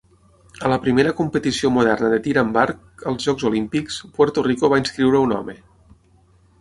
[0.67, 4.81] A la primera competició moderna de tir amb arc als Jocs Olímpics, Puerto Rico va
[4.85, 5.59] inscriure a un home.